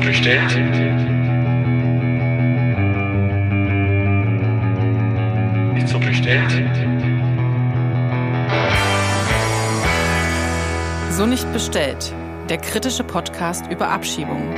[0.00, 0.50] bestellt?
[5.76, 6.50] Ist so bestellt?
[11.10, 12.14] So nicht bestellt.
[12.48, 14.56] Der kritische Podcast über Abschiebungen.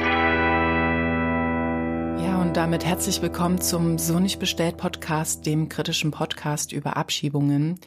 [2.25, 7.81] Ja, und damit herzlich willkommen zum So nicht bestellt Podcast, dem kritischen Podcast über Abschiebungen.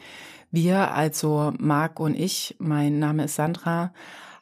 [0.50, 3.92] Wir, also Marc und ich, mein Name ist Sandra,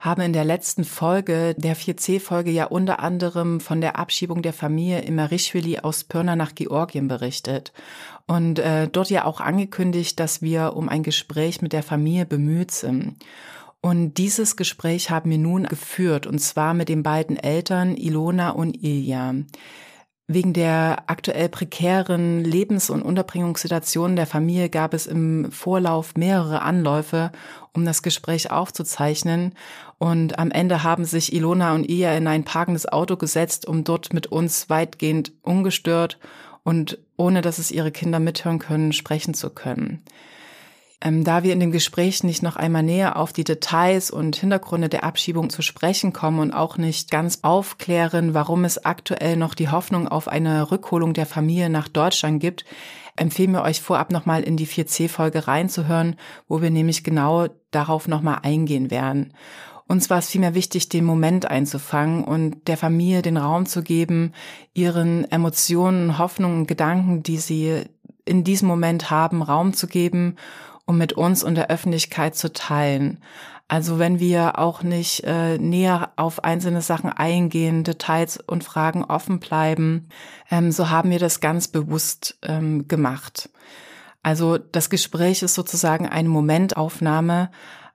[0.04, 5.00] haben in der letzten Folge, der 4C-Folge, ja unter anderem von der Abschiebung der Familie
[5.00, 7.72] Imerischwili aus Pirna nach Georgien berichtet.
[8.26, 12.70] Und äh, dort ja auch angekündigt, dass wir um ein Gespräch mit der Familie bemüht
[12.70, 13.16] sind.
[13.80, 18.82] Und dieses Gespräch haben wir nun geführt, und zwar mit den beiden Eltern Ilona und
[18.82, 19.34] Ilja.
[20.26, 27.30] Wegen der aktuell prekären Lebens- und Unterbringungssituation der Familie gab es im Vorlauf mehrere Anläufe,
[27.74, 29.52] um das Gespräch aufzuzeichnen.
[29.98, 34.14] Und am Ende haben sich Ilona und Ia in ein parkendes Auto gesetzt, um dort
[34.14, 36.18] mit uns weitgehend ungestört
[36.62, 40.02] und ohne dass es ihre Kinder mithören können, sprechen zu können.
[41.04, 44.88] Ähm, da wir in dem Gespräch nicht noch einmal näher auf die Details und Hintergründe
[44.88, 49.68] der Abschiebung zu sprechen kommen und auch nicht ganz aufklären, warum es aktuell noch die
[49.68, 52.64] Hoffnung auf eine Rückholung der Familie nach Deutschland gibt,
[53.16, 56.16] empfehlen wir euch vorab nochmal in die 4C-Folge reinzuhören,
[56.48, 59.34] wo wir nämlich genau darauf nochmal eingehen werden.
[59.86, 64.32] Uns war es vielmehr wichtig, den Moment einzufangen und der Familie den Raum zu geben,
[64.72, 67.82] ihren Emotionen, Hoffnungen, Gedanken, die sie
[68.24, 70.36] in diesem Moment haben, Raum zu geben
[70.86, 73.20] um mit uns und der Öffentlichkeit zu teilen.
[73.66, 79.40] Also wenn wir auch nicht äh, näher auf einzelne Sachen eingehen, Details und Fragen offen
[79.40, 80.08] bleiben,
[80.50, 83.48] ähm, so haben wir das ganz bewusst ähm, gemacht.
[84.22, 87.50] Also das Gespräch ist sozusagen eine Momentaufnahme,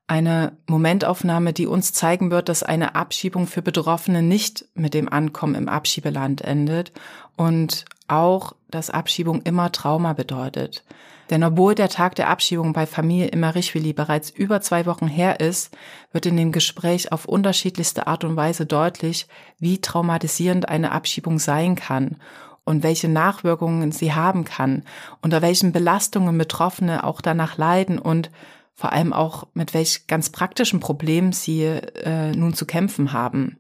[0.08, 5.54] eine Momentaufnahme, die uns zeigen wird, dass eine Abschiebung für Betroffene nicht mit dem Ankommen
[5.54, 6.92] im Abschiebeland endet
[7.36, 10.84] und auch, dass Abschiebung immer Trauma bedeutet.
[11.30, 15.76] Denn obwohl der Tag der Abschiebung bei Familie Immerichwili bereits über zwei Wochen her ist,
[16.12, 19.28] wird in dem Gespräch auf unterschiedlichste Art und Weise deutlich,
[19.60, 22.18] wie traumatisierend eine Abschiebung sein kann
[22.64, 24.84] und welche Nachwirkungen sie haben kann,
[25.22, 28.32] unter welchen Belastungen Betroffene auch danach leiden und
[28.74, 33.58] vor allem auch mit welch ganz praktischen Problemen sie äh, nun zu kämpfen haben.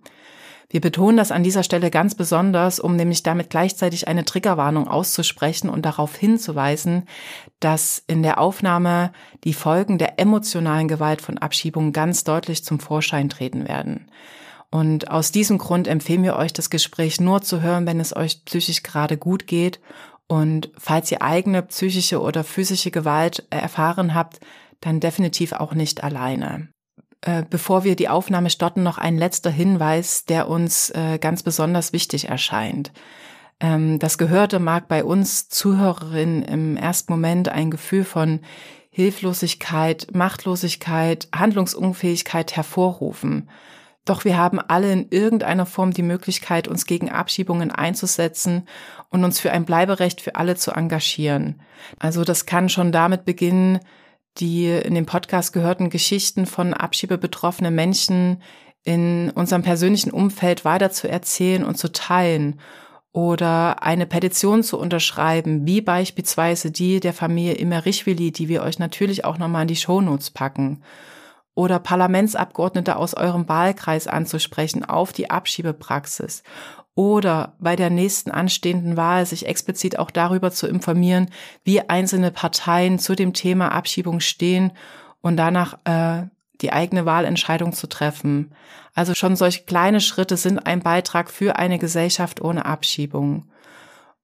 [0.71, 5.67] Wir betonen das an dieser Stelle ganz besonders, um nämlich damit gleichzeitig eine Triggerwarnung auszusprechen
[5.67, 7.07] und darauf hinzuweisen,
[7.59, 9.11] dass in der Aufnahme
[9.43, 14.11] die Folgen der emotionalen Gewalt von Abschiebungen ganz deutlich zum Vorschein treten werden.
[14.69, 18.45] Und aus diesem Grund empfehlen wir euch, das Gespräch nur zu hören, wenn es euch
[18.45, 19.79] psychisch gerade gut geht.
[20.27, 24.39] Und falls ihr eigene psychische oder physische Gewalt erfahren habt,
[24.81, 26.69] dann definitiv auch nicht alleine.
[27.21, 31.91] Äh, bevor wir die Aufnahme starten, noch ein letzter Hinweis, der uns äh, ganz besonders
[31.91, 32.91] wichtig erscheint.
[33.59, 38.39] Ähm, das Gehörte mag bei uns Zuhörerinnen im ersten Moment ein Gefühl von
[38.89, 43.49] Hilflosigkeit, Machtlosigkeit, Handlungsunfähigkeit hervorrufen.
[44.05, 48.67] Doch wir haben alle in irgendeiner Form die Möglichkeit, uns gegen Abschiebungen einzusetzen
[49.09, 51.61] und uns für ein Bleiberecht für alle zu engagieren.
[51.99, 53.79] Also das kann schon damit beginnen,
[54.39, 58.41] die in dem Podcast gehörten Geschichten von abschiebebetroffenen Menschen
[58.83, 62.59] in unserem persönlichen Umfeld weiter zu erzählen und zu teilen
[63.11, 69.25] oder eine Petition zu unterschreiben, wie beispielsweise die der Familie Immerichwili, die wir euch natürlich
[69.25, 70.83] auch nochmal in die Shownotes packen
[71.55, 76.43] oder Parlamentsabgeordnete aus eurem Wahlkreis anzusprechen auf die Abschiebepraxis
[76.99, 81.29] oder bei der nächsten anstehenden Wahl sich explizit auch darüber zu informieren,
[81.63, 84.73] wie einzelne Parteien zu dem Thema Abschiebung stehen
[85.21, 86.23] und danach äh,
[86.59, 88.51] die eigene Wahlentscheidung zu treffen.
[88.93, 93.45] Also schon solche kleine Schritte sind ein Beitrag für eine Gesellschaft ohne Abschiebung.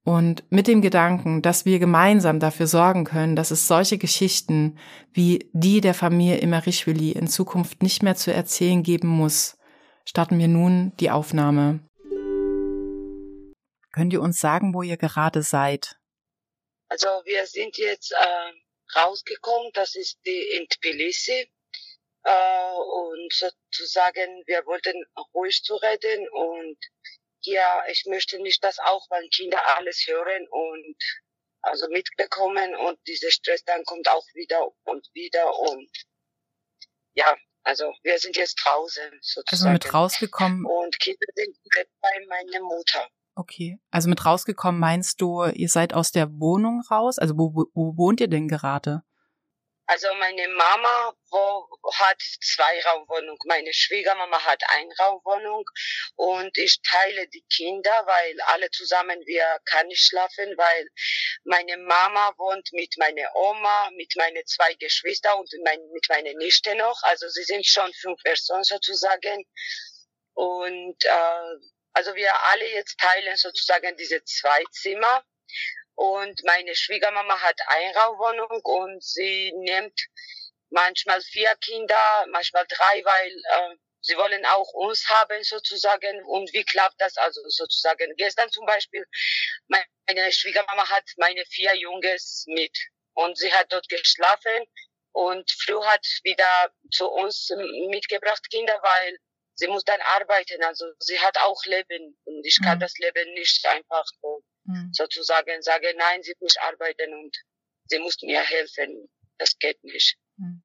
[0.03, 4.75] Und mit dem Gedanken, dass wir gemeinsam dafür sorgen können, dass es solche Geschichten
[5.13, 9.57] wie die der Familie Immerichwili in Zukunft nicht mehr zu erzählen geben muss,
[10.03, 11.79] starten wir nun die Aufnahme.
[13.95, 15.95] Könnt ihr uns sagen, wo ihr gerade seid?
[16.89, 18.51] Also wir sind jetzt äh,
[18.99, 21.49] rausgekommen, das ist die in Tbilisi.
[22.25, 26.77] Äh, und sozusagen, wir wollten ruhig zu reden und
[27.43, 30.97] ja, ich möchte nicht, dass auch meine Kinder alles hören und
[31.61, 35.89] also mitbekommen und dieser Stress dann kommt auch wieder und wieder und
[37.13, 39.69] ja, also wir sind jetzt draußen sozusagen.
[39.69, 40.65] Also mit rausgekommen.
[40.65, 41.57] Und Kinder sind
[42.01, 43.09] bei meiner Mutter.
[43.35, 43.77] Okay.
[43.91, 47.19] Also mit rausgekommen meinst du, ihr seid aus der Wohnung raus?
[47.19, 49.03] Also wo, wo, wo wohnt ihr denn gerade?
[49.87, 55.63] Also meine Mama wo, hat zwei Raumwohnung, meine Schwiegermama hat eine Raumwohnung
[56.15, 60.87] und ich teile die Kinder, weil alle zusammen wir kann nicht schlafen, weil
[61.43, 66.75] meine Mama wohnt mit meiner Oma, mit meinen zwei Geschwistern und mein, mit meiner Nichte
[66.75, 67.03] noch.
[67.03, 69.45] Also sie sind schon fünf Personen sozusagen
[70.33, 75.23] und äh, also wir alle jetzt teilen sozusagen diese zwei Zimmer.
[75.95, 79.97] Und meine Schwiegermama hat Einraumwohnung und sie nimmt
[80.69, 86.25] manchmal vier Kinder, manchmal drei, weil äh, sie wollen auch uns haben sozusagen.
[86.25, 88.13] Und wie klappt das also sozusagen?
[88.17, 89.05] Gestern zum Beispiel,
[89.67, 92.77] meine Schwiegermama hat meine vier Junges mit
[93.13, 94.65] und sie hat dort geschlafen
[95.13, 97.49] und früh hat wieder zu uns
[97.89, 99.17] mitgebracht Kinder, weil
[99.55, 100.61] sie muss dann arbeiten.
[100.63, 102.81] Also sie hat auch Leben und ich kann mhm.
[102.81, 104.89] das Leben nicht einfach so mhm.
[104.93, 107.35] sozusagen sagen, nein, sie muss arbeiten und
[107.87, 109.09] sie muss mir helfen.
[109.37, 110.17] Das geht nicht.
[110.37, 110.63] Mhm.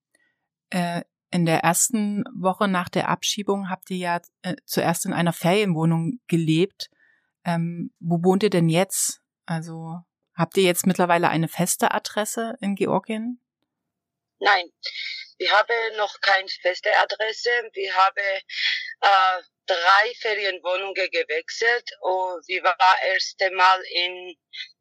[0.71, 1.03] Äh,
[1.33, 6.21] in der ersten Woche nach der Abschiebung habt ihr ja äh, zuerst in einer Ferienwohnung
[6.27, 6.91] gelebt.
[7.45, 9.21] Ähm, wo wohnt ihr denn jetzt?
[9.47, 10.01] Also
[10.35, 13.41] habt ihr jetzt mittlerweile eine feste Adresse in Georgien?
[14.41, 14.65] Nein,
[15.41, 17.51] wir haben noch keine feste Adresse.
[17.73, 18.41] Wir haben
[19.01, 24.37] äh, drei Ferienwohnungen gewechselt und wir waren erst einmal in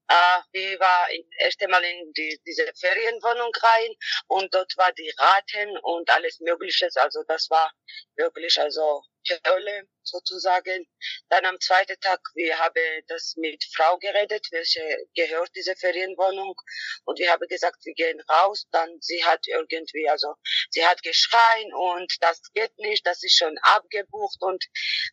[0.10, 3.94] äh, wir war in, erst einmal in die, diese Ferienwohnung rein
[4.28, 6.90] und dort war die Raten und alles Mögliche.
[6.96, 7.72] Also das war
[8.16, 9.04] wirklich also
[9.46, 10.88] Hölle sozusagen.
[11.30, 14.82] Dann am zweiten Tag, wir haben das mit Frau geredet, welche
[15.16, 16.56] gehört diese Ferienwohnung
[17.06, 18.68] und wir haben gesagt, wir gehen raus.
[18.72, 20.36] Dann sie hat irgendwie, also
[20.72, 24.66] sie hat geschreien und das geht nicht, das ist schon abgebucht und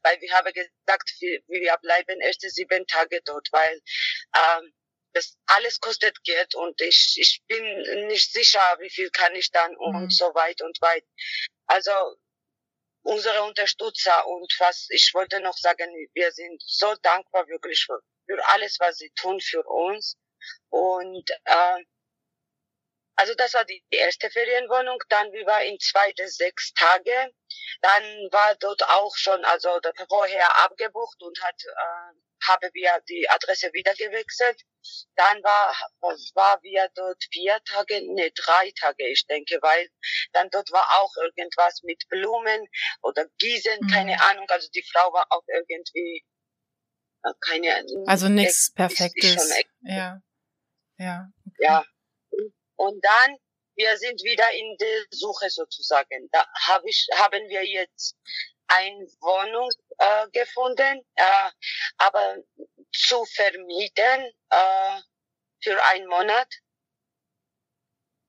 [0.03, 3.81] weil wir haben gesagt, wir, wir bleiben erst sieben Tage dort, weil
[4.37, 4.73] ähm,
[5.12, 9.75] das alles kostet Geld und ich, ich bin nicht sicher, wie viel kann ich dann
[9.76, 10.11] und mhm.
[10.11, 11.05] so weit und weit.
[11.67, 11.91] Also
[13.06, 18.44] unsere Unterstützer und was ich wollte noch sagen, wir sind so dankbar wirklich für, für
[18.49, 20.17] alles, was sie tun für uns.
[20.70, 21.85] Und äh,
[23.14, 24.99] also das war die erste Ferienwohnung.
[25.08, 27.32] Dann wir war in zweite sechs Tage.
[27.81, 33.73] Dann war dort auch schon also vorher abgebucht und hat äh, haben wir die Adresse
[33.73, 34.61] wieder gewechselt.
[35.16, 35.74] Dann war,
[36.34, 39.88] war wir dort vier Tage, nee, drei Tage, ich denke, weil
[40.32, 42.66] dann dort war auch irgendwas mit Blumen
[43.02, 43.88] oder Gießen, mhm.
[43.88, 44.46] keine Ahnung.
[44.48, 46.24] Also die Frau war auch irgendwie,
[47.22, 49.52] äh, keine Also nichts Perfektes.
[49.82, 50.20] ja.
[50.98, 51.28] Ja.
[51.46, 51.56] Okay.
[51.60, 51.84] Ja.
[52.76, 53.36] Und dann,
[53.76, 56.28] wir sind wieder in der Suche sozusagen.
[56.32, 58.16] Da hab ich, haben wir jetzt
[58.68, 61.50] eine Wohnung äh, gefunden, äh,
[61.98, 62.36] aber
[62.92, 65.00] zu vermieten äh,
[65.62, 66.48] für einen Monat.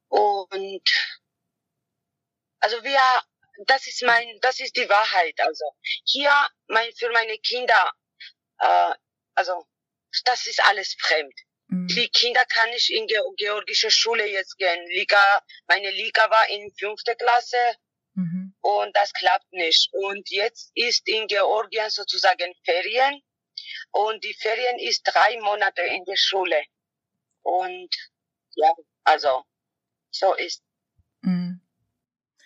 [0.10, 0.90] Und
[2.60, 3.00] also wir,
[3.66, 5.40] das ist mein, das ist die Wahrheit.
[5.40, 5.66] Also
[6.06, 6.32] hier
[6.68, 7.94] mein, für meine Kinder,
[8.60, 8.94] äh,
[9.36, 9.68] also
[10.24, 11.34] das ist alles fremd.
[11.68, 11.88] Mhm.
[11.88, 14.88] Die Kinder kann ich in georgische Schule jetzt gehen.
[14.88, 17.58] Liga, meine Liga war in fünfte Klasse
[18.18, 18.56] Mhm.
[18.62, 19.90] Und das klappt nicht.
[19.92, 23.22] Und jetzt ist in Georgien sozusagen Ferien.
[23.92, 26.64] Und die Ferien ist drei Monate in der Schule.
[27.44, 27.90] Und
[28.56, 28.72] ja,
[29.04, 29.44] also
[30.10, 30.64] so ist.
[31.22, 31.62] Mhm.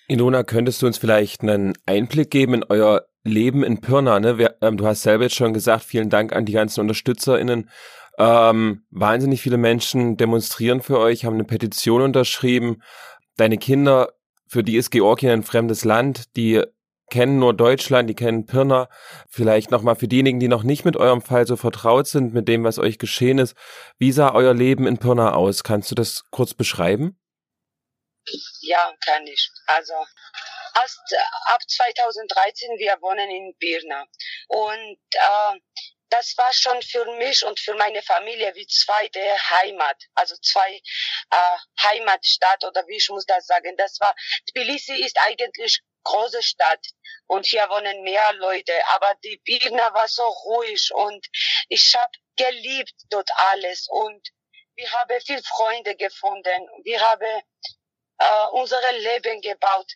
[0.07, 4.19] Ilona, könntest du uns vielleicht einen Einblick geben in euer Leben in Pirna?
[4.19, 4.37] Ne?
[4.37, 7.69] Wir, ähm, du hast selber jetzt schon gesagt, vielen Dank an die ganzen UnterstützerInnen.
[8.17, 12.83] Ähm, wahnsinnig viele Menschen demonstrieren für euch, haben eine Petition unterschrieben.
[13.37, 14.13] Deine Kinder
[14.51, 16.61] für die ist Georgien ein fremdes Land, die
[17.09, 18.89] kennen nur Deutschland, die kennen Pirna.
[19.29, 22.65] Vielleicht nochmal für diejenigen, die noch nicht mit eurem Fall so vertraut sind, mit dem,
[22.65, 23.55] was euch geschehen ist.
[23.97, 25.63] Wie sah euer Leben in Pirna aus?
[25.63, 27.17] Kannst du das kurz beschreiben?
[28.59, 29.49] Ja, kann ich.
[29.67, 29.93] Also
[30.75, 31.15] erst
[31.45, 34.05] ab 2013 wir wohnen in Pirna
[34.49, 35.59] und äh,
[36.11, 40.75] das war schon für mich und für meine Familie wie zweite Heimat, also zwei
[41.31, 43.75] äh, Heimatstadt oder wie ich muss das sagen.
[43.77, 44.13] Das war
[44.49, 46.85] Tbilisi ist eigentlich große Stadt
[47.27, 51.25] und hier wohnen mehr Leute, aber die Birna war so ruhig und
[51.69, 54.29] ich habe geliebt dort alles und
[54.75, 56.67] wir haben viel Freunde gefunden.
[56.83, 57.41] Wir haben
[58.17, 59.91] äh, unser Leben gebaut.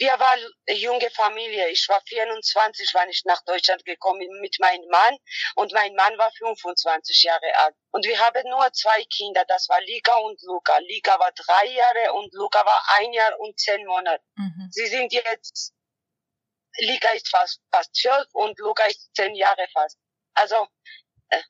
[0.00, 1.68] Wir waren junge Familie.
[1.68, 5.14] Ich war 24, wann ich nach Deutschland gekommen mit meinem Mann
[5.56, 7.76] und mein Mann war 25 Jahre alt.
[7.90, 10.78] Und wir haben nur zwei Kinder, das war Lika und Luca.
[10.78, 14.24] Lika war drei Jahre und Luca war ein Jahr und zehn Monate.
[14.36, 14.68] Mhm.
[14.70, 15.74] Sie sind jetzt,
[16.78, 19.98] Lika ist fast, fast zwölf und Luca ist zehn Jahre fast.
[20.32, 20.66] Also,
[21.28, 21.42] äh,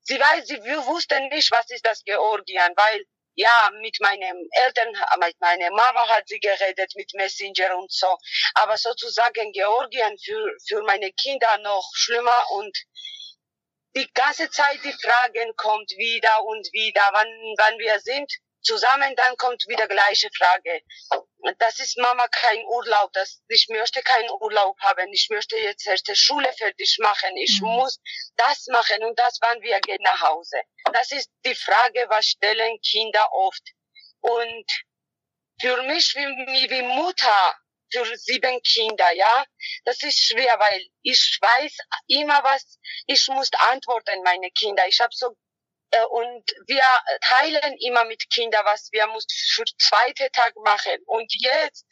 [0.00, 3.04] sie weiß, sie wussten nicht, was ist das Georgien, weil
[3.38, 8.18] ja, mit meinen Eltern, mit meiner Mama hat sie geredet, mit Messenger und so.
[8.54, 12.76] Aber sozusagen Georgien für, für meine Kinder noch schlimmer und
[13.94, 17.28] die ganze Zeit die Fragen kommt wieder und wieder, wann,
[17.58, 18.30] wann wir sind
[18.60, 20.82] zusammen, dann kommt wieder gleiche Frage.
[21.58, 26.08] Das ist Mama kein Urlaub, das, ich möchte keinen Urlaub haben, ich möchte jetzt erst
[26.08, 27.68] die Schule fertig machen, ich mhm.
[27.68, 28.00] muss
[28.36, 30.60] das machen und das, wann wir gehen nach Hause.
[30.92, 33.62] Das ist die Frage, was stellen Kinder oft.
[34.20, 34.66] Und
[35.60, 37.56] für mich wie, wie Mutter,
[37.90, 39.44] für sieben Kinder, ja,
[39.84, 41.76] das ist schwer, weil ich weiß
[42.08, 44.86] immer was, ich muss antworten, meine Kinder.
[44.88, 45.36] Ich habe so
[46.10, 46.82] und wir
[47.20, 51.02] teilen immer mit Kindern, was wir muss für zweite Tag machen.
[51.06, 51.86] Und jetzt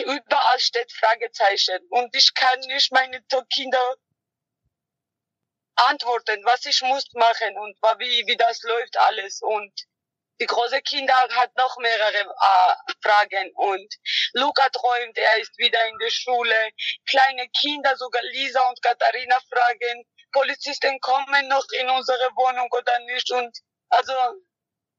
[0.00, 3.22] überall steht Fragezeichen und ich kann nicht meine
[3.52, 3.96] Kinder
[5.76, 9.40] antworten, was ich muss machen und wie, wie das läuft alles.
[9.42, 9.72] Und
[10.40, 13.94] die große Kinder hat noch mehrere äh, Fragen und
[14.32, 16.70] Luca träumt, er ist wieder in der Schule.
[17.08, 23.30] Kleine Kinder, sogar Lisa und Katharina fragen, Polizisten kommen noch in unsere Wohnung oder nicht.
[23.30, 23.58] Und
[23.88, 24.12] also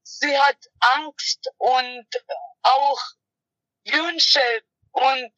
[0.02, 0.58] sie hat
[0.96, 2.06] Angst und
[2.62, 3.00] auch
[3.86, 4.62] Wünsche
[4.92, 5.32] und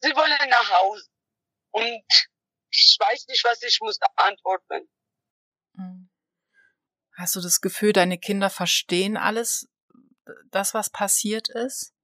[0.00, 1.08] sie wollen nach Hause.
[1.70, 2.04] Und
[2.70, 4.88] ich weiß nicht, was ich muss antworten.
[5.76, 6.10] Hm.
[7.16, 9.68] Hast du das Gefühl, deine Kinder verstehen alles,
[10.50, 11.94] das, was passiert ist?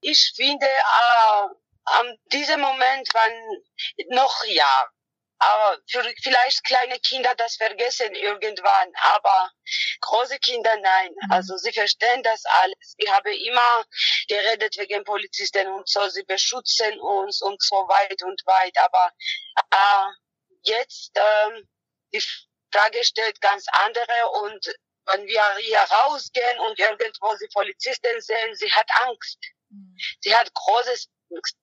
[0.00, 1.48] Ich finde, äh,
[1.84, 4.90] an diesem Moment, wann noch ja,
[5.38, 9.52] aber für vielleicht kleine Kinder das vergessen irgendwann, aber
[10.00, 11.12] große Kinder nein.
[11.12, 11.32] Mhm.
[11.32, 12.94] Also sie verstehen das alles.
[12.96, 13.84] Ich habe immer
[14.28, 18.76] geredet wegen Polizisten und so, sie beschützen uns und so weit und weit.
[18.78, 19.12] Aber
[19.70, 20.06] äh,
[20.62, 21.62] jetzt äh,
[22.12, 22.22] die
[22.72, 24.74] Frage stellt ganz andere und
[25.06, 29.38] wenn wir hier rausgehen und irgendwo sie Polizisten sehen, sie hat Angst.
[29.70, 29.96] Mhm.
[30.20, 31.56] Sie hat großes Angst,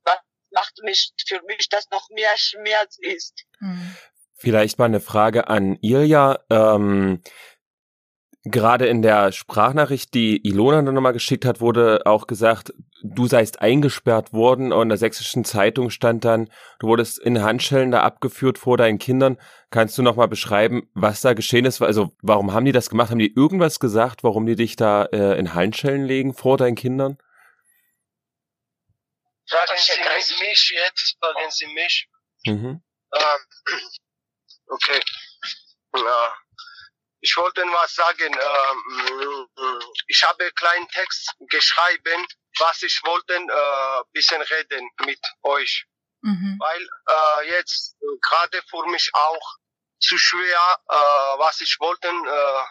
[0.55, 3.43] macht mich für mich das noch mehr Schmerz ist.
[3.59, 3.95] Mhm.
[4.37, 6.39] Vielleicht mal eine Frage an Ilja.
[6.49, 7.21] Ähm,
[8.43, 13.61] gerade in der Sprachnachricht, die Ilona dann nochmal geschickt hat, wurde auch gesagt, du seist
[13.61, 18.57] eingesperrt worden und in der sächsischen Zeitung stand dann, du wurdest in Handschellen da abgeführt
[18.57, 19.37] vor deinen Kindern.
[19.71, 21.81] Kannst du nochmal beschreiben, was da geschehen ist?
[21.81, 23.09] Also warum haben die das gemacht?
[23.09, 27.17] Haben die irgendwas gesagt, warum die dich da äh, in Handschellen legen vor deinen Kindern?
[29.49, 32.07] Fragen Sie mich jetzt, fragen Sie mich.
[32.45, 32.83] Mhm.
[33.13, 33.91] Ähm,
[34.67, 35.01] okay.
[35.95, 36.35] Ja.
[37.21, 38.33] Ich wollte was sagen.
[38.33, 42.25] Ähm, ich habe einen kleinen Text geschrieben,
[42.59, 45.85] was ich wollte, äh, bisschen reden mit euch.
[46.21, 46.57] Mhm.
[46.59, 49.55] Weil äh, jetzt äh, gerade für mich auch
[49.99, 50.93] zu schwer, äh,
[51.39, 52.63] was ich wollte äh,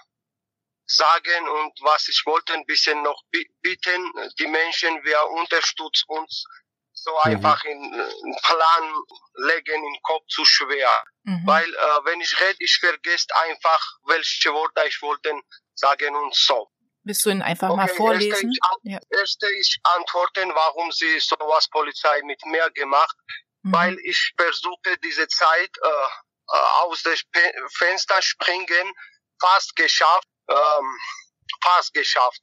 [0.86, 3.22] sagen und was ich wollte ein bisschen noch
[3.62, 4.12] bitten.
[4.38, 6.44] Die Menschen, wer unterstützt uns
[6.94, 7.32] so mhm.
[7.32, 8.94] einfach in, in Plan
[9.34, 11.04] legen im Kopf zu schwer.
[11.24, 11.46] Mhm.
[11.46, 15.32] Weil äh, wenn ich rede, ich vergesse einfach, welche Worte ich wollte
[15.74, 16.70] sagen und so.
[17.02, 18.30] Willst du ihn einfach okay, mal vorlesen?
[18.30, 18.46] Erste
[18.82, 18.98] ich, ja.
[19.10, 23.16] erste ich antworten, warum sie sowas Polizei mit mir gemacht.
[23.62, 23.72] Mhm.
[23.72, 27.16] Weil ich versuche diese Zeit äh, äh aus dem
[27.72, 28.92] Fenster springen,
[29.40, 30.98] fast geschafft, ähm,
[31.62, 32.42] fast geschafft.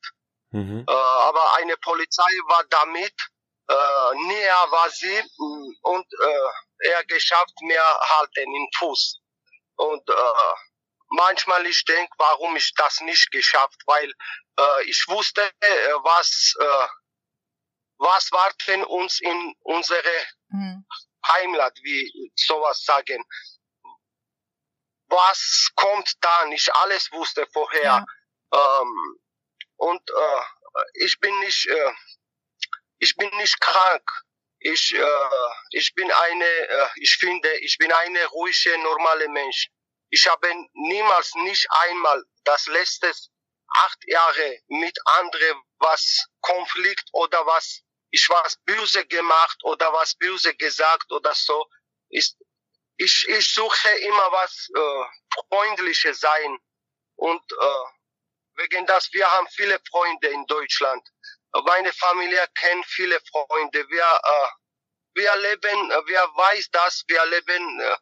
[0.51, 0.86] Mhm.
[0.88, 3.13] Äh, aber eine Polizei war damit
[3.72, 9.20] äh, näher war sie mm, und äh, er geschafft mehr halten im Fuß.
[9.75, 10.54] Und äh,
[11.10, 14.12] manchmal ich denke, warum ich das nicht geschafft, weil
[14.60, 16.88] äh, ich wusste, äh, was äh,
[17.98, 20.86] was warten uns in unsere mhm.
[21.28, 23.24] Heimat, wie sowas sagen.
[25.08, 26.46] Was kommt da?
[26.46, 27.84] Nicht alles wusste vorher.
[27.84, 28.06] Ja.
[28.54, 29.20] Ähm,
[29.75, 30.44] und äh,
[31.06, 31.92] ich bin nicht äh,
[33.01, 34.10] ich bin nicht krank.
[34.60, 39.70] Ich, äh, ich bin eine, äh, ich finde, ich bin eine ruhige, normale Mensch.
[40.12, 43.12] Ich habe niemals, nicht einmal das letzte
[43.74, 47.81] acht Jahre mit anderen was Konflikt oder was
[48.12, 51.67] ich was böse gemacht oder was böse gesagt oder so.
[52.10, 52.38] Ist,
[52.98, 55.05] ich, ich suche immer was äh,
[55.50, 56.60] freundliches sein
[57.15, 57.86] und äh,
[58.58, 61.08] wegen das wir haben viele Freunde in Deutschland
[61.53, 63.86] meine Familie kennt viele Freunde.
[63.89, 64.48] Wir, äh,
[65.15, 67.98] wir leben, wir weiß das, wir leben äh,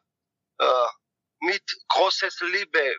[0.64, 0.88] äh,
[1.40, 2.96] mit großes Liebe.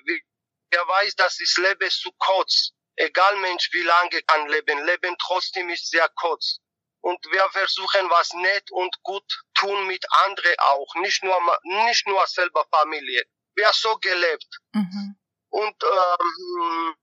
[0.69, 2.71] Wir weiß, dass das Leben zu kurz.
[2.95, 4.85] Egal Mensch, wie lange kann leben.
[4.85, 6.59] Leben trotzdem ist sehr kurz.
[7.01, 10.95] Und wir versuchen was nett und gut tun mit anderen auch.
[10.95, 13.23] Nicht nur, nicht nur selber Familie.
[13.55, 14.59] Wir haben so gelebt.
[14.73, 15.15] Mhm.
[15.49, 16.95] Und ähm,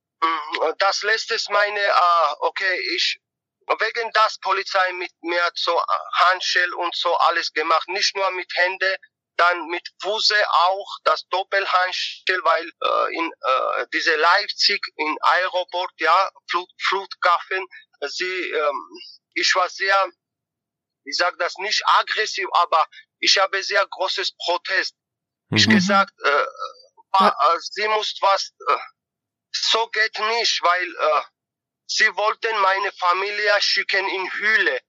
[0.79, 3.21] das letzte ist meine, äh, okay, ich,
[3.79, 5.81] wegen das Polizei mit mir so
[6.15, 8.97] Handschell und so alles gemacht, nicht nur mit Hände,
[9.39, 16.31] dann mit Fuße auch das Doppelhandschell, weil äh, in äh, diese Leipzig in Aeroport, ja,
[16.51, 17.67] Flut, Flughafen,
[18.09, 19.01] sie, ähm,
[19.35, 20.11] ich war sehr,
[21.05, 22.85] ich sag das nicht aggressiv, aber
[23.21, 24.97] ich habe sehr großes Protest.
[25.51, 25.57] Mhm.
[25.57, 26.47] Ich gesagt, äh,
[27.21, 27.29] ja.
[27.29, 28.79] äh, sie muss was, äh,
[29.53, 31.23] so geht nicht, weil äh,
[31.89, 34.81] sie wollten meine Familie schicken in Hülle.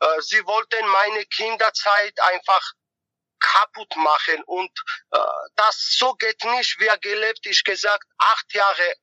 [0.00, 2.72] Äh, sie wollten meine Kinderzeit einfach
[3.40, 4.70] kaputt machen und
[5.12, 5.18] äh,
[5.56, 6.78] das so geht nicht.
[6.80, 8.94] Wir gelebt, ich gesagt, acht Jahre,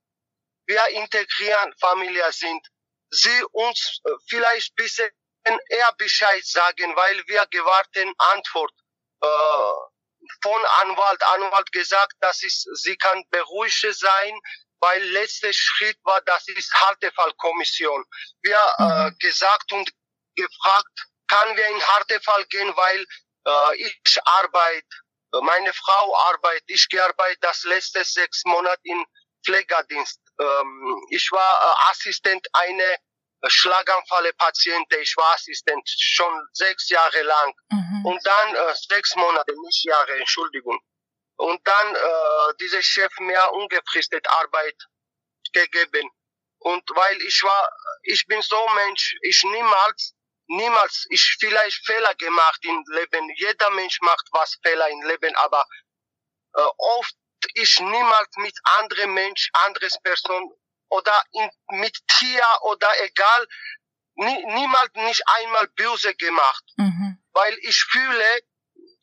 [0.67, 2.65] wir integrieren Familie sind.
[3.09, 5.09] Sie uns äh, vielleicht bisschen
[5.69, 8.71] eher Bescheid sagen, weil wir gewarten Antwort
[9.21, 9.27] äh,
[10.41, 11.23] von Anwalt.
[11.23, 14.39] Anwalt gesagt, dass ist, sie kann beruhigt sein,
[14.79, 18.03] weil letzter Schritt war, das ist Härtefallkommission.
[18.41, 19.17] Wir äh, mhm.
[19.19, 19.89] gesagt und
[20.35, 23.05] gefragt, kann wir in Härtefall gehen, weil
[23.47, 24.87] äh, ich arbeite,
[25.41, 29.03] meine Frau arbeitet, ich gearbeitet das letzte sechs Monate in
[29.45, 30.19] Pflegedienst.
[30.39, 32.97] Ähm, ich war äh, Assistent eine
[33.47, 35.01] Schlaganfälle-Patienten.
[35.01, 37.53] Ich war Assistent schon sechs Jahre lang.
[37.69, 38.05] Mhm.
[38.05, 40.79] Und dann äh, sechs Monate, nicht Jahre, Entschuldigung.
[41.37, 44.75] Und dann äh, dieser Chef mir ungefristet Arbeit
[45.53, 46.09] gegeben.
[46.59, 47.69] Und weil ich war,
[48.03, 50.15] ich bin so Mensch, ich niemals
[50.47, 53.29] niemals ich vielleicht Fehler gemacht im Leben.
[53.37, 55.65] Jeder Mensch macht was Fehler im Leben, aber
[56.53, 57.15] äh, oft
[57.53, 60.51] ich niemals mit anderen Mensch, anderes Person
[60.89, 61.49] oder in,
[61.79, 63.47] mit Tier oder egal,
[64.15, 66.63] nie, niemals nicht einmal böse gemacht.
[66.77, 67.23] Mhm.
[67.33, 68.39] Weil ich fühle,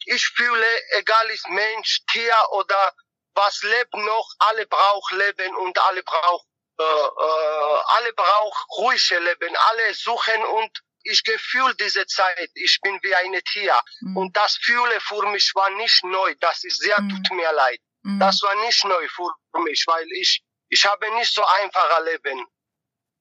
[0.06, 0.66] ich fühle,
[0.98, 2.94] egal ist Mensch, Tier oder
[3.34, 6.46] was lebt noch, alle brauchen Leben und alle brauchen
[6.78, 10.70] äh, äh, alle brauchen ruhige Leben, alle suchen und
[11.04, 13.78] ich gefühl diese Zeit, ich bin wie ein Tier.
[14.00, 14.16] Mhm.
[14.16, 16.34] Und das Fühle für mich war nicht neu.
[16.40, 17.10] Das ist sehr, mhm.
[17.10, 17.80] tut mir leid.
[18.02, 18.20] Mhm.
[18.20, 19.32] Das war nicht neu für
[19.64, 22.46] mich, weil ich, ich habe nicht so einfacher Leben.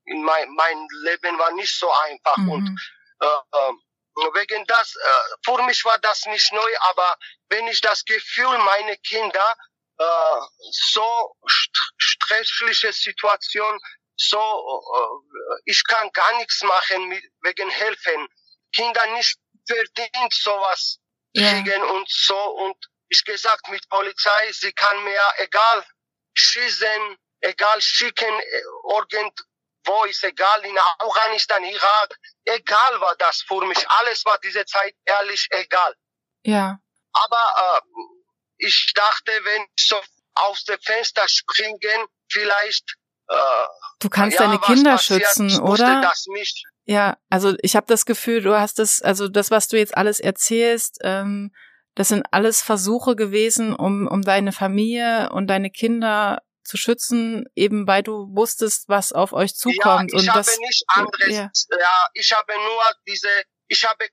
[0.05, 2.51] In mein, mein Leben war nicht so einfach mhm.
[2.51, 2.79] und,
[3.19, 3.73] äh, äh,
[4.33, 7.17] wegen das, äh, für mich war das nicht neu, aber
[7.49, 9.55] wenn ich das Gefühl, meine Kinder,
[9.97, 10.39] äh,
[10.71, 13.79] so st stressliche Situation
[14.15, 18.27] so, äh, ich kann gar nichts machen mit, wegen helfen.
[18.73, 20.99] Kinder nicht verdient sowas
[21.35, 22.77] kriegen und so und
[23.09, 25.85] ich gesagt mit Polizei, sie kann mir egal
[26.33, 28.33] schießen, egal schicken,
[29.85, 33.83] irgendwo ist egal, in Afghanistan, Irak, egal war das für mich.
[33.99, 35.95] Alles war diese Zeit ehrlich egal.
[36.43, 36.79] Ja.
[37.13, 37.81] Aber äh,
[38.57, 39.99] ich dachte, wenn ich so
[40.35, 42.95] aus dem Fenster springen, vielleicht
[43.99, 46.11] Du kannst ja, deine Kinder schützen, oder?
[46.83, 50.19] Ja, also ich habe das Gefühl, du hast das, also das, was du jetzt alles
[50.19, 51.53] erzählst, ähm,
[51.95, 57.85] das sind alles Versuche gewesen, um, um deine Familie und deine Kinder zu schützen, eben
[57.85, 60.11] weil du wusstest, was auf euch zukommt.
[60.13, 61.51] Ja, ich und habe das, nicht anderes, ja.
[61.77, 62.07] ja.
[62.13, 64.09] ich habe nur diese, ich habe äh,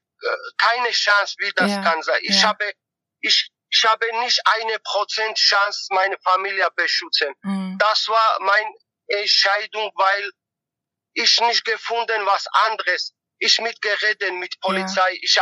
[0.56, 2.18] keine Chance, wie das ja, kann sein.
[2.22, 2.48] Ich ja.
[2.48, 2.72] habe,
[3.20, 7.32] ich, ich habe nicht eine Prozent Chance, meine Familie beschützen.
[7.42, 7.78] Mhm.
[7.78, 8.66] Das war mein
[9.06, 10.30] Entscheidung, weil
[11.12, 13.14] ich nicht gefunden was anderes.
[13.38, 15.18] Ich mitgeredet mit Polizei, ja.
[15.22, 15.38] ich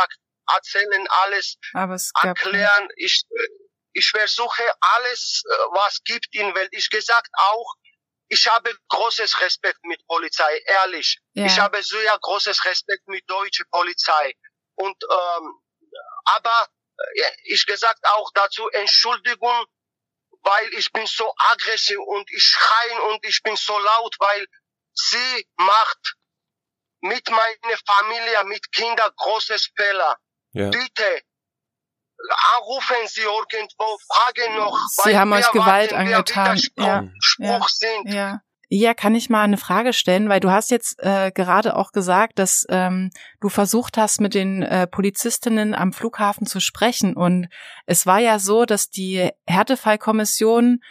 [0.49, 3.23] erzählen alles, erklären, ich,
[3.97, 6.69] ich versuche alles, äh, was gibt in Welt.
[6.71, 7.75] Ich gesagt auch,
[8.29, 11.19] ich habe großes Respekt mit Polizei, ehrlich.
[11.33, 11.45] Ja.
[11.45, 14.33] Ich habe sehr großes Respekt mit deutscher Polizei.
[14.75, 15.61] Und ähm,
[16.25, 16.67] aber
[17.15, 19.65] äh, ich gesagt auch dazu Entschuldigung
[20.43, 24.47] weil ich bin so aggressiv und ich schreien und ich bin so laut, weil
[24.93, 26.15] sie macht
[27.01, 30.17] mit meiner Familie, mit Kindern großes Fehler.
[30.53, 30.69] Ja.
[30.69, 31.21] Bitte
[32.57, 34.77] anrufen Sie irgendwo, fragen noch.
[35.03, 36.59] Sie haben euch Gewalt angetan.
[36.77, 37.03] Ja.
[37.19, 38.01] Spruch ja.
[38.05, 38.41] Ja.
[38.69, 42.37] Ja, kann ich mal eine Frage stellen, weil du hast jetzt äh, gerade auch gesagt,
[42.37, 47.15] dass ähm, du versucht hast, mit den äh, Polizistinnen am Flughafen zu sprechen.
[47.15, 47.47] Und
[47.85, 50.81] es war ja so, dass die Härtefallkommission,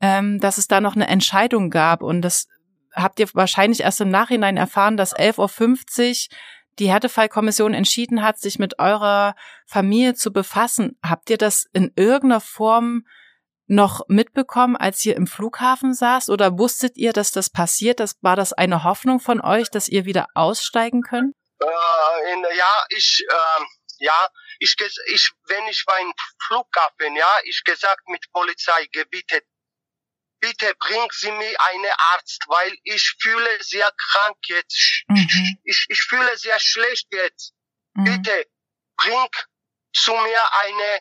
[0.00, 2.02] ähm, dass es da noch eine Entscheidung gab.
[2.02, 2.46] Und das
[2.94, 6.36] habt ihr wahrscheinlich erst im Nachhinein erfahren, dass 11.50 Uhr
[6.78, 9.34] die Härtefallkommission entschieden hat, sich mit eurer
[9.66, 10.98] Familie zu befassen.
[11.02, 13.06] Habt ihr das in irgendeiner Form
[13.66, 16.30] noch mitbekommen, als ihr im Flughafen saß?
[16.30, 18.00] Oder wusstet ihr, dass das passiert?
[18.00, 21.34] Das, war das eine Hoffnung von euch, dass ihr wieder aussteigen könnt?
[21.60, 23.64] Äh, in, ja, ich, äh,
[23.98, 24.76] ja, ich,
[25.12, 26.12] ich, wenn ich war im
[26.46, 29.44] Flughafen, ja, ich gesagt mit Polizei gebietet,
[30.40, 35.04] bitte bring Sie mir einen Arzt, weil ich fühle sehr krank jetzt.
[35.08, 35.58] Mhm.
[35.64, 37.52] Ich, ich fühle sehr schlecht jetzt.
[37.94, 38.04] Mhm.
[38.04, 38.46] Bitte
[38.96, 39.28] bring
[39.92, 41.00] zu mir einen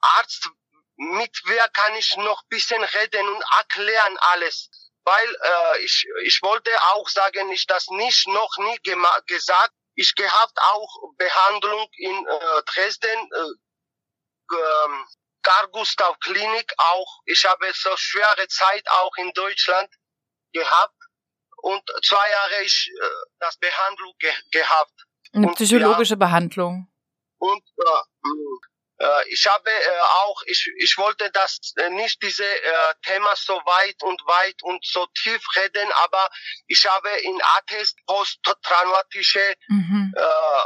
[0.00, 0.48] Arzt,
[0.96, 4.70] mit wer kann ich noch bisschen reden und erklären alles.
[5.04, 8.78] Weil äh, ich, ich wollte auch sagen, ich das nicht noch nie
[9.26, 9.74] gesagt.
[9.94, 15.06] Ich gehabt auch Behandlung in äh, Dresden, äh, ähm,
[15.42, 17.20] Karl Gustav Klinik auch.
[17.26, 19.90] Ich habe so schwere Zeit auch in Deutschland
[20.52, 20.96] gehabt
[21.62, 23.06] und zwei Jahre ich äh,
[23.38, 25.06] das Behandlung ge gehabt.
[25.32, 26.88] Eine und, psychologische ja, Behandlung.
[27.38, 32.94] Und äh, äh, ich habe äh, auch, ich, ich wollte das äh, nicht diese äh,
[33.02, 36.28] Thema so weit und weit und so tief reden, aber
[36.66, 40.14] ich habe in Attest posttraumatische mhm.
[40.16, 40.64] äh,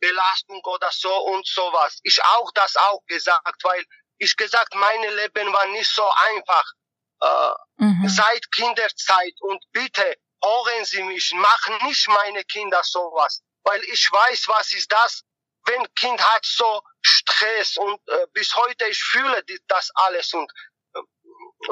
[0.00, 1.98] Belastung oder so und sowas.
[2.02, 3.84] Ich auch das auch gesagt, weil
[4.18, 6.72] ich gesagt, meine Leben war nicht so einfach.
[7.20, 8.08] Äh, mhm.
[8.08, 14.48] Seit Kinderzeit und bitte hören Sie mich, machen nicht meine Kinder sowas, weil ich weiß,
[14.48, 15.22] was ist das,
[15.64, 20.50] wenn Kind hat so Stress und äh, bis heute ich fühle das alles und
[20.94, 21.00] äh,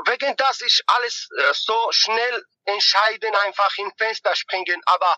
[0.06, 5.16] wegen das ich alles äh, so schnell entscheiden, einfach in Fenster springen, aber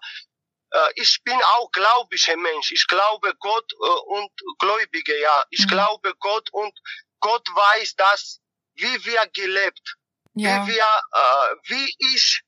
[0.72, 2.72] äh, ich bin auch gläubiger Mensch.
[2.72, 5.44] Ich glaube Gott äh, und Gläubige, ja.
[5.50, 5.70] Ich mhm.
[5.70, 6.76] glaube Gott und
[7.20, 8.40] Gott weiß das,
[8.74, 9.96] wie wir gelebt,
[10.34, 10.66] ja.
[10.66, 12.42] wie wir, äh, wie ich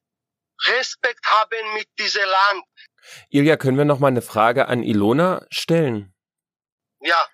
[0.66, 2.64] Respekt haben mit diesem Land.
[3.30, 6.14] Ilja, können wir noch mal eine Frage an Ilona stellen?
[7.00, 7.26] Ja.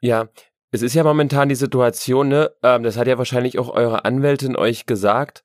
[0.00, 0.28] Ja,
[0.70, 4.56] es ist ja momentan die Situation, ne, ähm, das hat ja wahrscheinlich auch eure Anwältin
[4.56, 5.42] euch gesagt.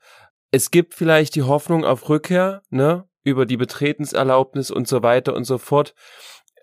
[0.51, 5.45] Es gibt vielleicht die Hoffnung auf Rückkehr, ne, über die Betretenserlaubnis und so weiter und
[5.45, 5.95] so fort.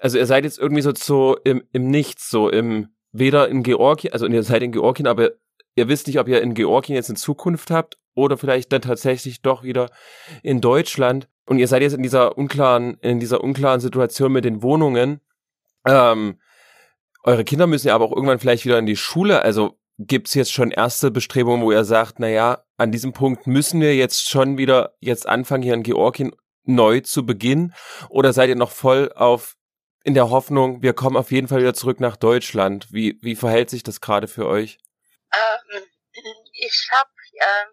[0.00, 4.12] Also ihr seid jetzt irgendwie so, so im, im Nichts, so im, weder in Georgien,
[4.12, 5.30] also ihr seid in Georgien, aber
[5.74, 9.42] ihr wisst nicht, ob ihr in Georgien jetzt in Zukunft habt oder vielleicht dann tatsächlich
[9.42, 9.90] doch wieder
[10.42, 11.28] in Deutschland.
[11.46, 15.20] Und ihr seid jetzt in dieser unklaren, in dieser unklaren Situation mit den Wohnungen.
[15.86, 16.38] Ähm,
[17.24, 19.42] eure Kinder müssen ja aber auch irgendwann vielleicht wieder in die Schule.
[19.42, 23.80] Also gibt's jetzt schon erste Bestrebungen, wo ihr sagt, na ja, an diesem Punkt müssen
[23.80, 26.32] wir jetzt schon wieder jetzt anfangen, hier in Georgien
[26.64, 27.74] neu zu beginnen?
[28.08, 29.56] Oder seid ihr noch voll auf
[30.04, 32.86] in der Hoffnung, wir kommen auf jeden Fall wieder zurück nach Deutschland.
[32.90, 34.78] Wie, wie verhält sich das gerade für euch?
[35.32, 35.84] Ähm,
[36.52, 37.66] ich habe äh,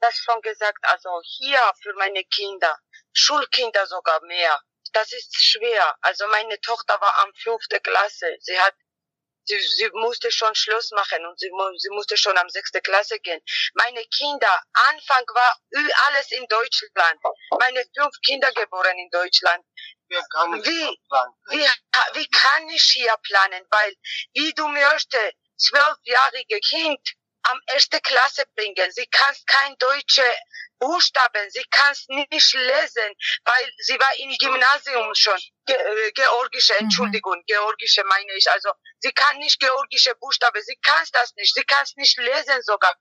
[0.00, 2.78] das schon gesagt, also hier für meine Kinder,
[3.12, 4.60] Schulkinder sogar mehr.
[4.92, 5.96] Das ist schwer.
[6.00, 8.36] Also meine Tochter war am fünfte Klasse.
[8.40, 8.74] Sie hat
[9.44, 13.40] Sie, sie musste schon Schluss machen und sie, sie musste schon am sechste Klasse gehen.
[13.74, 15.56] Meine Kinder, Anfang war
[16.06, 17.18] alles in Deutschland.
[17.58, 19.64] Meine fünf Kinder geboren in Deutschland
[20.12, 20.98] wie,
[21.50, 21.68] wie,
[22.14, 23.64] wie kann ich hier planen?
[23.70, 23.94] Weil,
[24.34, 27.00] wie du möchtest, zwölfjährige Kind
[27.44, 28.90] am erste Klasse bringen.
[28.92, 30.24] Sie kann kein deutsche
[30.82, 35.38] Buchstaben, sie kann nicht lesen, weil sie war im Gymnasium schon.
[35.64, 36.86] Ge äh, georgische, mhm.
[36.86, 37.46] Entschuldigung, mhm.
[37.46, 38.50] georgische meine ich.
[38.50, 42.60] Also sie kann nicht georgische Buchstaben, sie kann das nicht, sie kann es nicht lesen
[42.62, 42.94] sogar.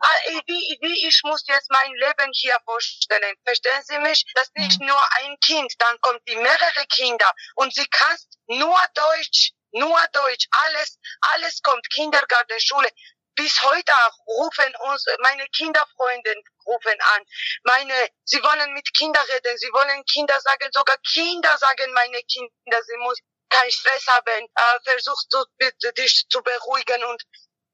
[0.00, 3.36] Ah, wie, wie ich muss jetzt mein Leben hier vorstellen.
[3.44, 4.24] Verstehen Sie mich?
[4.34, 4.88] Das ist nicht mhm.
[4.88, 8.16] nur ein Kind, dann kommt die mehrere Kinder und sie kann
[8.48, 10.98] nur Deutsch nur Deutsch, alles,
[11.34, 12.88] alles kommt, Kindergarten, Schule
[13.36, 13.92] bis heute
[14.26, 16.34] rufen uns meine Kinderfreunde
[16.66, 17.22] rufen an.
[17.64, 22.82] Meine, sie wollen mit Kindern reden, sie wollen Kinder sagen, sogar Kinder sagen meine Kinder,
[22.82, 23.18] sie muss
[23.48, 25.44] keinen Stress haben, äh, versucht zu,
[25.92, 27.22] dich zu beruhigen und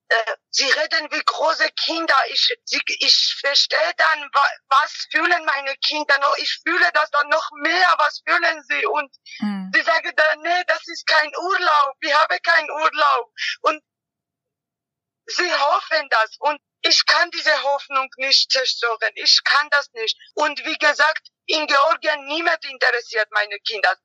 [0.09, 2.15] äh, sie reden wie große Kinder.
[2.29, 4.31] Ich, sie, ich verstehe dann,
[4.69, 6.37] was fühlen meine Kinder noch.
[6.37, 7.95] Ich fühle das dann noch mehr.
[7.99, 8.85] Was fühlen sie?
[8.87, 9.71] Und mhm.
[9.75, 11.97] sie sagen dann, nee, das ist kein Urlaub.
[12.01, 13.33] Wir haben keinen Urlaub.
[13.63, 13.83] Und
[15.27, 19.13] Sie hoffen das und ich kann diese Hoffnung nicht zerstören.
[19.15, 20.19] Ich kann das nicht.
[20.35, 23.97] Und wie gesagt, in Georgien niemand interessiert meine Kinder.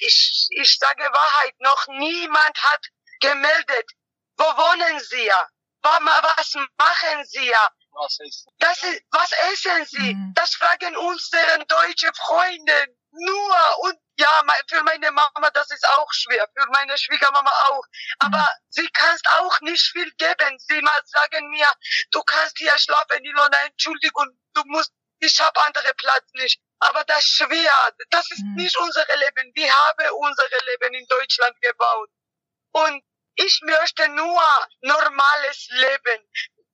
[0.00, 2.86] Ich, ich sage Wahrheit, noch niemand hat
[3.20, 3.90] gemeldet.
[4.36, 5.48] Wo wohnen Sie ja?
[5.82, 7.70] Was machen Sie ja?
[7.92, 8.52] Was essen?
[8.58, 10.14] Das ist, was essen Sie?
[10.14, 10.32] Mhm.
[10.34, 13.78] Das fragen unsere deutsche Freunde nur.
[13.80, 16.48] Und ja, für meine Mama, das ist auch schwer.
[16.54, 17.84] Für meine Schwiegermama auch.
[18.18, 18.66] Aber mhm.
[18.70, 20.58] sie kannst auch nicht viel geben.
[20.58, 21.70] Sie mal sagen mir,
[22.12, 26.60] du kannst hier schlafen, Ilona, Entschuldigung, du musst, ich habe andere Platz nicht.
[26.78, 27.94] Aber das ist schwer.
[28.10, 28.54] Das ist mhm.
[28.56, 29.52] nicht unser Leben.
[29.54, 32.10] Wir haben unser Leben in Deutschland gebaut.
[32.72, 33.02] Und
[33.34, 34.42] ich möchte nur
[34.80, 36.28] normales Leben.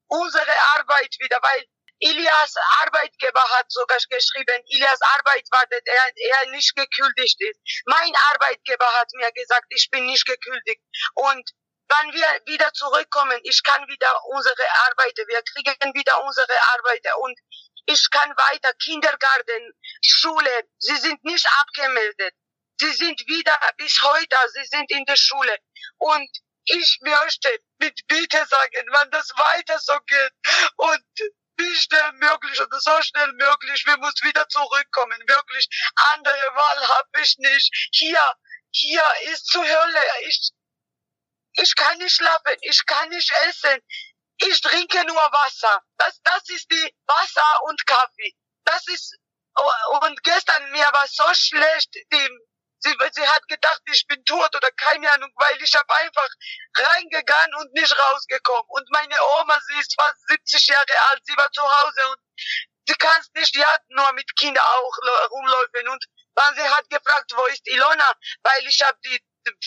[0.06, 1.66] Unsere Arbeit wieder, weil
[2.02, 7.60] Ilias Arbeitgeber hat sogar geschrieben, Ilias Arbeit wartet, er, er nicht gekündigt ist.
[7.86, 10.82] Mein Arbeitgeber hat mir gesagt, ich bin nicht gekündigt.
[11.14, 11.48] Und
[11.88, 17.38] wann wir wieder zurückkommen, ich kann wieder unsere Arbeit, wir kriegen wieder unsere Arbeit und
[17.86, 19.72] ich kann weiter Kindergarten,
[20.04, 22.34] Schule, sie sind nicht abgemeldet.
[22.80, 25.56] Sie sind wieder bis heute, sie sind in der Schule.
[25.98, 26.30] Und
[26.64, 30.32] ich möchte mit Bitte sagen, wenn das weiter so geht
[30.76, 31.04] und
[31.56, 35.68] wie schnell möglich oder so schnell möglich, wir müssen wieder zurückkommen, wirklich.
[36.12, 37.88] Andere Wahl habe ich nicht.
[37.92, 38.34] Hier,
[38.70, 40.00] hier ist zur Hölle.
[40.26, 40.50] Ich,
[41.54, 43.80] ich kann nicht schlafen, ich kann nicht essen.
[44.38, 45.82] Ich trinke nur Wasser.
[45.98, 48.34] Das, das ist die Wasser und Kaffee.
[48.64, 49.16] Das ist,
[50.00, 52.28] und gestern mir war so schlecht, die,
[52.82, 56.28] sie, sie hat gedacht, ich bin tot oder keine Ahnung, weil ich habe einfach
[56.76, 58.68] reingegangen und nicht rausgekommen.
[58.68, 62.20] Und meine Oma, sie ist fast 70 Jahre alt, sie war zu Hause und
[62.88, 64.96] sie kann nicht, die hat nur mit Kindern auch
[65.30, 65.88] rumlaufen.
[65.88, 68.12] Und dann sie hat gefragt, wo ist Ilona?
[68.42, 69.22] Weil ich habe die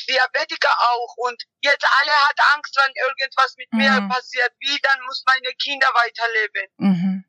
[0.08, 3.80] Diabetiker auch und jetzt alle hat Angst, wenn irgendwas mit mhm.
[3.80, 4.54] mir passiert.
[4.60, 6.68] Wie dann muss meine Kinder weiterleben?
[6.78, 7.26] Mhm.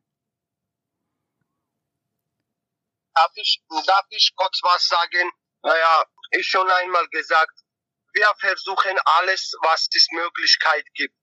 [3.15, 5.33] Darf ich, darf ich kurz was sagen?
[5.67, 7.53] Naja, ich schon einmal gesagt,
[8.13, 11.15] wir versuchen alles, was es Möglichkeit gibt.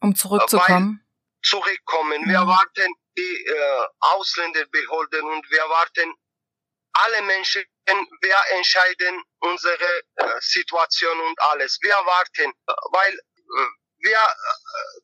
[0.00, 0.98] Um zurückzukommen?
[0.98, 2.22] Weil zurückkommen.
[2.22, 2.30] Mhm.
[2.30, 6.12] Wir warten die äh, Ausländerbehörden und wir warten
[6.94, 11.78] alle Menschen, wir entscheiden unsere äh, Situation und alles.
[11.80, 15.00] Wir warten, weil äh, wir, äh,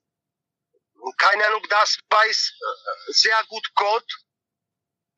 [1.16, 4.12] keine Ahnung, das weiß äh, sehr gut Gott,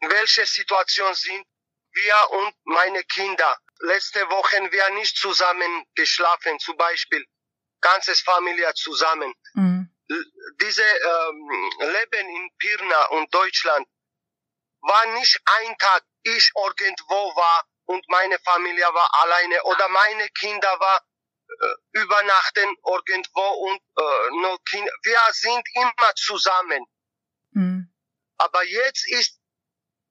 [0.03, 1.47] welche Situation sind
[1.95, 3.59] wir und meine Kinder.
[3.85, 7.25] Letzte Woche wir nicht zusammen geschlafen, zum Beispiel
[7.81, 9.35] ganzes Familie zusammen.
[9.55, 9.91] Mhm.
[10.61, 13.87] Diese ähm, Leben in Pirna und Deutschland
[14.83, 20.79] war nicht ein Tag, ich irgendwo war und meine Familie war alleine oder meine Kinder
[20.79, 21.03] war
[21.49, 26.87] äh, übernachten irgendwo und äh, nur kind wir sind immer zusammen.
[27.51, 27.93] Mhm.
[28.37, 29.41] Aber jetzt ist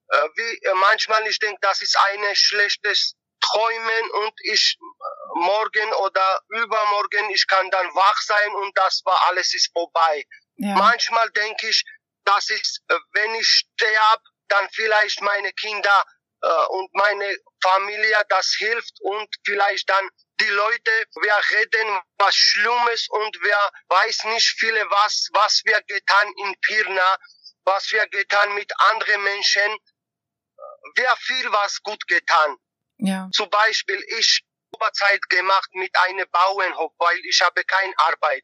[0.08, 5.92] äh, wie äh, manchmal ich denke, das ist eine schlechtes Träumen und ich äh, morgen
[5.94, 10.24] oder übermorgen ich kann dann wach sein und das war alles ist vorbei.
[10.56, 10.74] Ja.
[10.76, 11.84] Manchmal denke ich,
[12.24, 16.04] das ist, äh, wenn ich sterbe, dann vielleicht meine Kinder
[16.42, 20.08] äh, und meine Familie, das hilft und vielleicht dann
[20.40, 26.32] die Leute, wir reden was Schlimmes und wir weiß nicht viele was, was wir getan
[26.38, 27.16] in Pirna,
[27.64, 29.78] was wir getan mit anderen Menschen.
[30.96, 32.56] Wir viel was gut getan.
[33.04, 33.28] Ja.
[33.32, 38.42] Zum Beispiel ich Überzeit gemacht mit einem Bauernhof, weil ich habe keine Arbeit.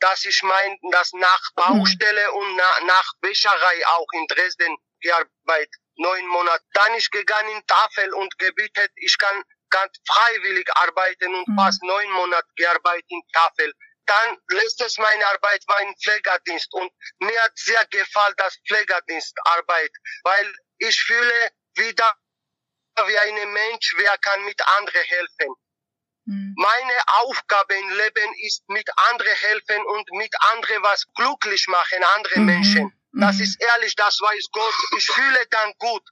[0.00, 2.36] Dass ich mein, das nach Baustelle mhm.
[2.36, 6.62] und na, nach Wäscherei auch in Dresden gearbeitet, neun Monate.
[6.72, 11.56] Dann ist gegangen in Tafel und gebietet, ich kann ganz freiwillig arbeiten und mhm.
[11.56, 13.72] fast neun Monate gearbeitet in Tafel.
[14.06, 19.90] Dann letztes meine Arbeit war im Pflegerdienst und mir hat sehr gefallen das Pflegerdienstarbeit,
[20.22, 22.14] weil ich fühle wieder
[23.06, 25.54] wie ein Mensch, wer kann mit anderen helfen.
[26.26, 26.54] Mhm.
[26.56, 32.40] Meine Aufgabe im Leben ist mit anderen helfen und mit anderen was glücklich machen, andere
[32.40, 32.46] mhm.
[32.46, 32.92] Menschen.
[33.12, 33.42] Das mhm.
[33.42, 34.74] ist ehrlich, das weiß Gott.
[34.96, 36.02] Ich fühle dann gut.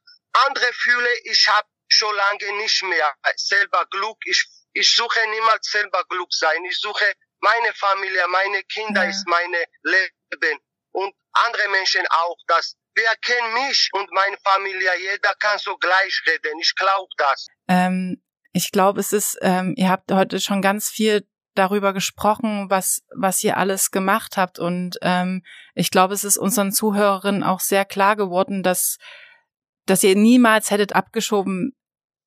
[0.47, 4.19] Andere fühle, ich habe schon lange nicht mehr selber Glück.
[4.25, 6.65] Ich, ich suche niemals selber Glück sein.
[6.65, 9.11] Ich suche meine Familie, meine Kinder ja.
[9.11, 10.61] ist meine Leben
[10.93, 12.37] und andere Menschen auch.
[12.47, 14.91] Das wer kennt mich und meine Familie?
[15.01, 16.59] Jeder kann so gleich reden.
[16.61, 17.47] Ich glaube das.
[17.69, 19.39] Ähm, ich glaube, es ist.
[19.43, 24.59] Ähm, ihr habt heute schon ganz viel darüber gesprochen, was, was ihr alles gemacht habt.
[24.59, 25.43] Und ähm,
[25.75, 28.99] ich glaube, es ist unseren Zuhörerinnen auch sehr klar geworden, dass,
[29.87, 31.77] dass ihr niemals hättet abgeschoben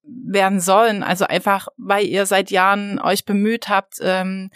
[0.03, 1.03] werden sollen.
[1.03, 4.49] Also einfach, weil ihr seit Jahren euch bemüht habt, ähm,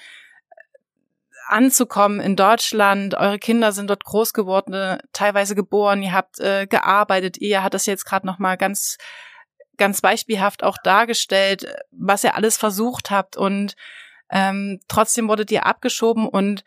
[1.51, 3.15] anzukommen in Deutschland.
[3.15, 6.01] Eure Kinder sind dort groß geworden, teilweise geboren.
[6.03, 7.37] Ihr habt äh, gearbeitet.
[7.37, 8.97] Ihr hat das jetzt gerade noch mal ganz
[9.77, 13.75] ganz beispielhaft auch dargestellt, was ihr alles versucht habt und
[14.29, 16.63] ähm, trotzdem wurdet ihr abgeschoben und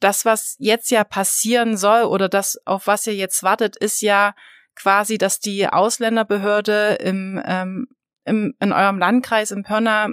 [0.00, 4.34] das, was jetzt ja passieren soll oder das, auf was ihr jetzt wartet, ist ja
[4.74, 7.88] quasi, dass die Ausländerbehörde im, ähm,
[8.24, 10.10] im, in eurem Landkreis, im Pörner,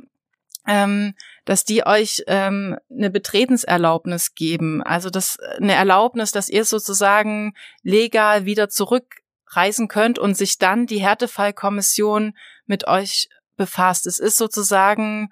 [0.67, 1.13] ähm,
[1.45, 4.81] dass die euch ähm, eine Betretenserlaubnis geben.
[4.81, 11.01] Also das eine Erlaubnis, dass ihr sozusagen legal wieder zurückreisen könnt und sich dann die
[11.01, 12.33] Härtefallkommission
[12.65, 14.07] mit euch befasst.
[14.07, 15.29] Es ist sozusagen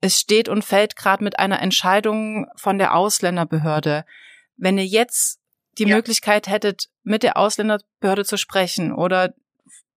[0.00, 4.04] es steht und fällt gerade mit einer Entscheidung von der Ausländerbehörde.
[4.56, 5.40] Wenn ihr jetzt
[5.78, 5.94] die ja.
[5.94, 9.34] Möglichkeit hättet, mit der Ausländerbehörde zu sprechen oder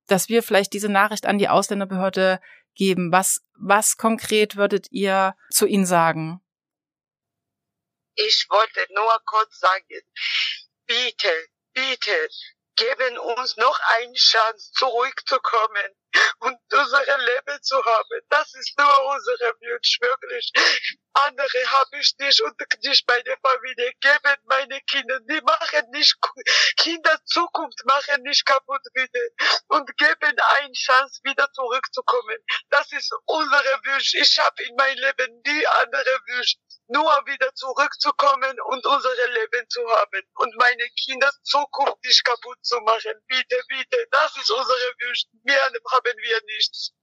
[0.08, 2.40] dass wir vielleicht diese Nachricht an die Ausländerbehörde
[2.76, 6.44] geben, was, was konkret würdet ihr zu ihnen sagen?
[8.16, 9.86] ich wollte nur kurz sagen,
[10.86, 12.30] bitte, bitte,
[12.76, 15.96] geben uns noch eine Chance, zurückzukommen
[16.40, 18.22] und unsere Leben zu haben.
[18.30, 20.52] Das ist nur unsere Wunsch, wirklich.
[21.14, 23.94] Andere habe ich nicht und nicht meine Familie.
[24.00, 26.16] Geben meine Kinder, die machen nicht,
[26.78, 29.30] Kinder Zukunft machen nicht kaputt, bitte.
[29.68, 32.38] Und geben eine Chance, wieder zurückzukommen.
[32.70, 34.14] Das ist unsere Wunsch.
[34.16, 36.58] Ich habe in meinem Leben nie andere Wünsche
[36.94, 42.80] nur wieder zurückzukommen und unser Leben zu haben und meine Kinder Zukunft nicht kaputt zu
[42.82, 43.14] machen.
[43.28, 45.26] Bitte, bitte, das ist unsere Wunsch.
[45.44, 46.94] Mehr haben wir nichts.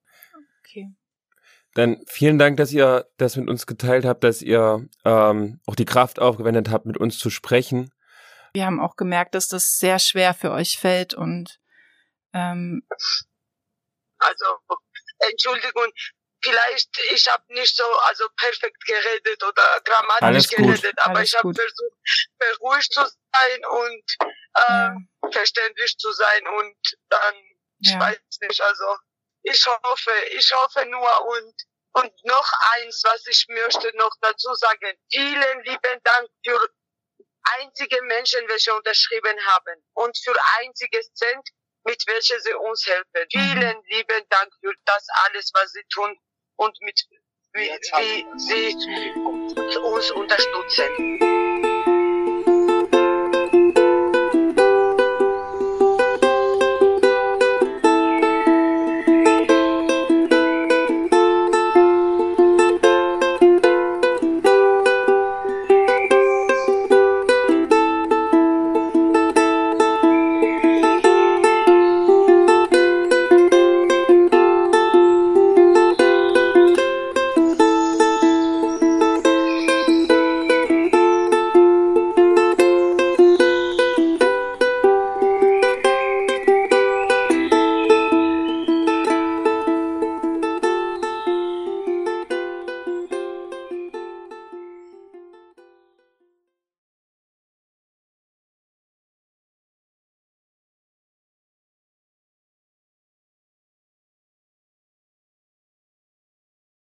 [0.60, 0.94] Okay.
[1.74, 5.84] Dann vielen Dank, dass ihr das mit uns geteilt habt, dass ihr ähm, auch die
[5.84, 7.92] Kraft aufgewendet habt, mit uns zu sprechen.
[8.52, 11.60] Wir haben auch gemerkt, dass das sehr schwer für euch fällt und
[12.32, 12.82] ähm
[14.18, 14.44] also
[15.30, 15.86] Entschuldigung,
[16.42, 21.38] vielleicht ich habe nicht so also perfekt geredet oder grammatisch Alles geredet, aber Alles ich
[21.38, 21.96] habe versucht
[22.38, 24.04] beruhigt zu sein und
[24.56, 24.96] äh, ja.
[25.32, 26.76] verständlich zu sein und
[27.08, 27.34] dann
[27.78, 27.92] ja.
[27.92, 28.96] ich weiß nicht also
[29.42, 31.54] ich hoffe ich hoffe nur und
[31.92, 36.70] und noch eins was ich möchte noch dazu sagen vielen lieben Dank für
[37.58, 41.48] einzige Menschen welche unterschrieben haben und für einziges Cent
[41.84, 43.26] mit welcher sie uns helfen.
[43.32, 43.40] Mhm.
[43.40, 46.14] Vielen lieben Dank für das alles, was sie tun
[46.60, 47.06] und mit
[47.54, 51.49] wie, wie sie uns unterstützen.